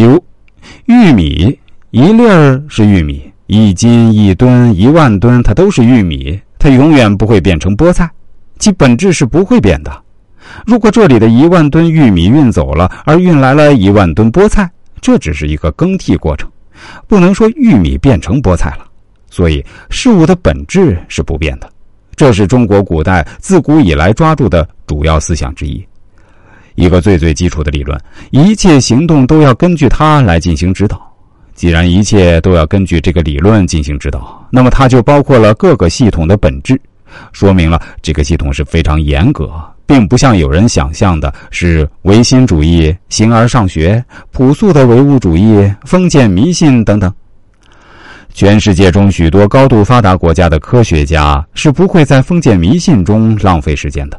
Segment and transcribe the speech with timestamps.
[0.00, 0.24] 比如，
[0.86, 1.58] 玉米
[1.90, 8.10] 一粒儿是玉米，一斤、一吨、一万吨，它都是玉米，它永远不会变成菠菜，
[8.58, 9.94] 其本质是不会变的。
[10.64, 14.70] 如果这里的一万吨玉米运走了，而运来了一万吨菠菜，
[15.02, 16.50] 这只是一个更替过程，
[17.06, 18.86] 不能说玉米变成菠菜了。
[19.28, 21.70] 所以，事物的本质是不变的，
[22.16, 25.86] 这是中国古代自古以来抓住的主要思想之一，
[26.80, 28.00] 一个最最基础的理论。
[28.30, 31.00] 一切行动都要根据它来进行指导。
[31.54, 36.80] 既然一切都要根据这个理论进行指导，那么它就包括了各个系统的本质，
[37.32, 39.52] 说明了这个系统是非常严格，
[39.84, 47.12] 并不像有人想象的是唯心主义、形而上学、朴素的唯物主义、封建迷信等等。
[48.32, 54.18] 全世界中许多高度发达国家的科学家是不会在封建迷信中浪费时间的。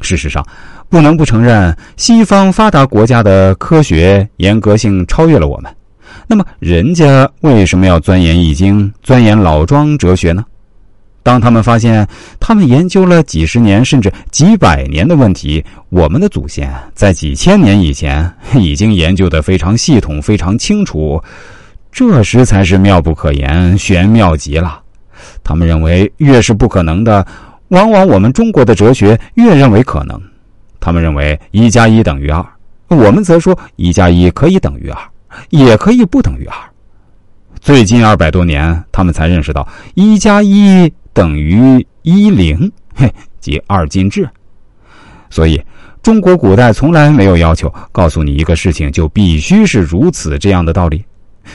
[0.00, 0.44] 事实上，
[0.88, 5.72] 不能不承认，西方发达国家的科学严格性超越了我们。
[6.26, 10.44] 那么，人家为什么要钻研易经、钻研老庄哲学呢？
[11.22, 12.06] 当他们发现
[12.38, 21.20] 他们研究了几十年甚至几百年的问题，我们的祖先在几千年以前已经研究的非常系统、非常清楚。
[21.90, 24.80] 这时才是妙不可言，玄妙极了。
[25.42, 27.26] 他们认为，越是不可能的，
[27.68, 30.20] 往往我们中国的哲学越认为可能。
[30.80, 32.44] 他们认为一加一等于二，
[32.88, 34.98] 我们则说一加一可以等于二，
[35.50, 36.56] 也可以不等于二。
[37.60, 44.28] 最近二百多年，他们才认识到一加一等于一零， 嘿，即二进制。
[45.30, 45.60] 所以，
[46.02, 51.04] 中国古代从来没有要求告诉你一个事情就必须是如此这样的道理。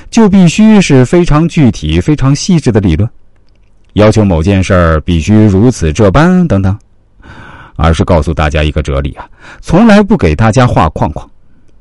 [0.09, 3.09] 就必须是非常具体、非常细致的理论，
[3.94, 6.77] 要求某件事儿必须如此这般等等，
[7.81, 9.27] 而是告诉大家一个哲理啊，
[9.59, 11.27] 从来不给大家画框框。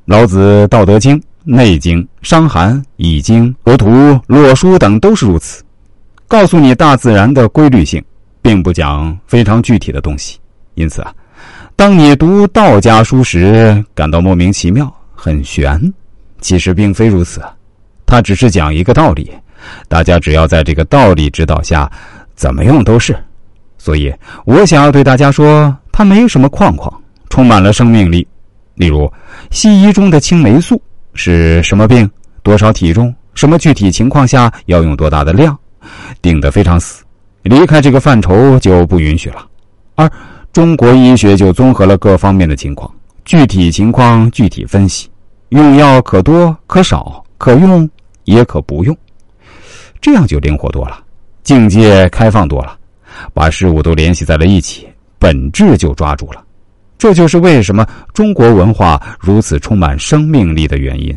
[0.06, 3.88] 老子《道德经》《内经》《伤寒》《易经》《河图》
[4.26, 5.62] 《洛书》等都是如此，
[6.26, 8.02] 告诉你大自然的规律性，
[8.42, 10.38] 并不讲非常具体的东西。
[10.74, 11.12] 因此啊，
[11.76, 15.80] 当你读道家书时，感到莫名其妙、很玄，
[16.40, 17.42] 其实并非如此。
[18.06, 19.30] 他只是讲一个道理，
[19.86, 21.90] 大家只要在这个道理指导下，
[22.34, 23.16] 怎么用都是。
[23.78, 24.12] 所以
[24.44, 26.92] 我想要对大家说，它没什么框框，
[27.28, 28.26] 充满了生命力。
[28.74, 29.10] 例如，
[29.50, 30.80] 西医中的青霉素
[31.14, 32.10] 是什么病、
[32.42, 35.58] 多少体重、什么具体情况下要用多大的量，
[36.22, 37.04] 定得非常死，
[37.42, 39.46] 离开这个范畴就不允许了。
[39.94, 40.10] 而
[40.52, 42.90] 中国医学就综合了各方面的情况，
[43.24, 45.08] 具体情况具体分析，
[45.50, 47.88] 用药可多可少，可用。
[48.24, 48.96] 也可不用，
[50.00, 51.02] 这样就灵活多了，
[51.42, 52.78] 境界开放多了，
[53.34, 54.86] 把事物都联系在了一起，
[55.20, 56.42] 本质就抓住了。
[56.98, 61.16] 这就是为什么中国文化如此充满生命力的原因。